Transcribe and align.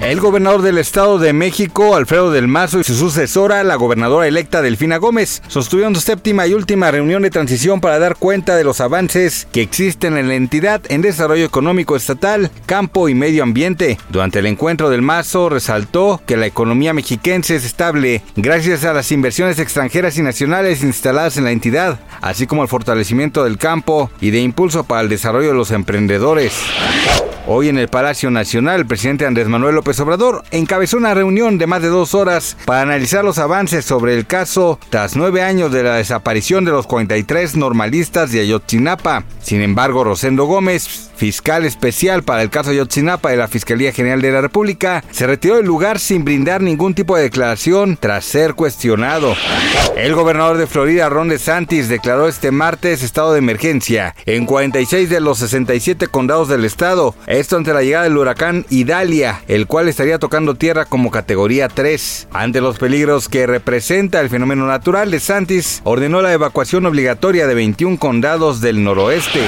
El 0.00 0.20
gobernador 0.20 0.62
del 0.62 0.78
Estado 0.78 1.18
de 1.18 1.32
México, 1.32 1.96
Alfredo 1.96 2.30
del 2.30 2.46
Mazo, 2.46 2.78
y 2.78 2.84
su 2.84 2.94
sucesora, 2.94 3.64
la 3.64 3.74
gobernadora 3.74 4.28
electa 4.28 4.62
Delfina 4.62 4.96
Gómez, 4.96 5.42
sostuvieron 5.48 5.94
su 5.94 6.00
séptima 6.00 6.46
y 6.46 6.54
última 6.54 6.90
reunión 6.90 7.22
de 7.22 7.30
transición 7.30 7.80
para 7.80 7.98
dar 7.98 8.16
cuenta 8.16 8.54
de 8.54 8.62
los 8.62 8.80
avances 8.80 9.48
que 9.52 9.60
existen 9.60 10.16
en 10.16 10.28
la 10.28 10.36
entidad 10.36 10.80
en 10.88 11.02
desarrollo 11.02 11.44
económico 11.44 11.96
estatal, 11.96 12.50
campo 12.64 13.08
y 13.08 13.14
medio 13.14 13.42
ambiente. 13.42 13.98
Durante 14.08 14.38
el 14.38 14.46
encuentro 14.46 14.88
del 14.88 15.02
Mazo 15.02 15.48
resaltó 15.48 16.22
que 16.24 16.36
la 16.36 16.46
economía 16.46 16.94
mexiquense 16.94 17.56
es 17.56 17.64
estable 17.64 18.22
gracias 18.36 18.84
a 18.84 18.92
las 18.92 19.10
inversiones 19.10 19.58
extranjeras 19.58 20.16
y 20.16 20.22
nacionales 20.22 20.84
instaladas 20.84 21.36
en 21.36 21.44
la 21.44 21.50
entidad, 21.50 21.98
así 22.20 22.46
como 22.46 22.62
al 22.62 22.68
fortalecimiento 22.68 23.42
del 23.42 23.58
campo 23.58 24.10
y 24.20 24.30
de 24.30 24.40
impulso 24.40 24.84
para 24.84 25.00
el 25.00 25.08
desarrollo 25.08 25.48
de 25.48 25.54
los 25.54 25.72
emprendedores. 25.72 26.54
Hoy 27.50 27.70
en 27.70 27.78
el 27.78 27.88
Palacio 27.88 28.30
Nacional, 28.30 28.80
el 28.80 28.86
presidente 28.86 29.24
Andrés 29.24 29.48
Manuel 29.48 29.76
López 29.76 29.98
Obrador 30.00 30.44
encabezó 30.50 30.98
una 30.98 31.14
reunión 31.14 31.56
de 31.56 31.66
más 31.66 31.80
de 31.80 31.88
dos 31.88 32.12
horas 32.12 32.58
para 32.66 32.82
analizar 32.82 33.24
los 33.24 33.38
avances 33.38 33.86
sobre 33.86 34.14
el 34.14 34.26
caso 34.26 34.78
tras 34.90 35.16
nueve 35.16 35.40
años 35.40 35.72
de 35.72 35.82
la 35.82 35.94
desaparición 35.94 36.66
de 36.66 36.72
los 36.72 36.86
43 36.86 37.56
normalistas 37.56 38.32
de 38.32 38.40
Ayotzinapa. 38.40 39.24
Sin 39.40 39.62
embargo, 39.62 40.04
Rosendo 40.04 40.44
Gómez, 40.44 41.08
fiscal 41.16 41.64
especial 41.64 42.22
para 42.22 42.42
el 42.42 42.50
caso 42.50 42.68
Ayotzinapa 42.68 43.30
de 43.30 43.38
la 43.38 43.48
Fiscalía 43.48 43.92
General 43.92 44.20
de 44.20 44.30
la 44.30 44.42
República, 44.42 45.02
se 45.10 45.26
retiró 45.26 45.56
del 45.56 45.64
lugar 45.64 46.00
sin 46.00 46.24
brindar 46.24 46.60
ningún 46.60 46.92
tipo 46.92 47.16
de 47.16 47.22
declaración 47.22 47.96
tras 47.98 48.26
ser 48.26 48.52
cuestionado. 48.52 49.34
El 49.96 50.14
gobernador 50.14 50.58
de 50.58 50.66
Florida, 50.66 51.08
Ron 51.08 51.28
DeSantis, 51.28 51.88
declaró 51.88 52.28
este 52.28 52.50
martes 52.50 53.02
estado 53.02 53.32
de 53.32 53.38
emergencia 53.38 54.14
en 54.26 54.44
46 54.44 55.08
de 55.08 55.20
los 55.20 55.38
67 55.38 56.08
condados 56.08 56.48
del 56.48 56.66
estado. 56.66 57.14
Esto 57.38 57.56
ante 57.56 57.72
la 57.72 57.84
llegada 57.84 58.02
del 58.02 58.16
huracán 58.16 58.66
Idalia, 58.68 59.44
el 59.46 59.68
cual 59.68 59.86
estaría 59.86 60.18
tocando 60.18 60.56
tierra 60.56 60.86
como 60.86 61.12
categoría 61.12 61.68
3. 61.68 62.26
Ante 62.32 62.60
los 62.60 62.80
peligros 62.80 63.28
que 63.28 63.46
representa 63.46 64.20
el 64.20 64.28
fenómeno 64.28 64.66
natural, 64.66 65.12
DeSantis 65.12 65.80
ordenó 65.84 66.20
la 66.20 66.32
evacuación 66.32 66.84
obligatoria 66.84 67.46
de 67.46 67.54
21 67.54 67.96
condados 68.00 68.60
del 68.60 68.82
noroeste. 68.82 69.42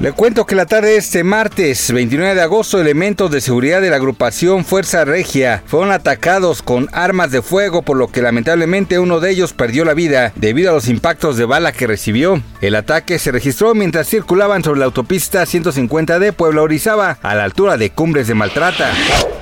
Le 0.00 0.12
cuento 0.12 0.46
que 0.46 0.54
la 0.54 0.64
tarde 0.64 0.92
de 0.92 0.96
este 0.96 1.24
martes, 1.24 1.92
29 1.92 2.34
de 2.34 2.40
agosto, 2.40 2.80
elementos 2.80 3.30
de 3.30 3.42
seguridad 3.42 3.82
de 3.82 3.90
la 3.90 3.96
agrupación 3.96 4.64
Fuerza 4.64 5.04
Regia 5.04 5.62
fueron 5.66 5.92
atacados 5.92 6.62
con 6.62 6.88
armas 6.92 7.32
de 7.32 7.42
fuego, 7.42 7.82
por 7.82 7.98
lo 7.98 8.08
que 8.08 8.22
lamentablemente 8.22 8.98
uno 8.98 9.20
de 9.20 9.30
ellos 9.30 9.52
perdió 9.52 9.84
la 9.84 9.92
vida 9.92 10.32
debido 10.36 10.70
a 10.70 10.72
los 10.72 10.88
impactos 10.88 11.36
de 11.36 11.44
bala 11.44 11.72
que 11.72 11.86
recibió. 11.86 12.42
El 12.62 12.76
ataque 12.76 13.18
se 13.18 13.30
registró 13.30 13.74
mientras 13.74 14.08
circulaban 14.08 14.64
sobre 14.64 14.80
la 14.80 14.86
autopista 14.86 15.44
150 15.44 16.18
de 16.18 16.32
Puebla 16.32 16.62
Orizaba, 16.62 17.18
a 17.20 17.34
la 17.34 17.44
altura 17.44 17.76
de 17.76 17.90
Cumbres 17.90 18.26
de 18.26 18.34
Maltrata. 18.34 18.92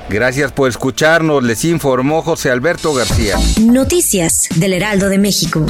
Gracias 0.09 0.51
por 0.51 0.69
escucharnos, 0.69 1.45
les 1.45 1.65
informó 1.67 2.23
José 2.23 2.51
Alberto 2.51 2.93
García. 2.95 3.37
Noticias 3.61 4.49
del 4.57 4.73
Heraldo 4.73 5.09
de 5.09 5.19
México. 5.19 5.65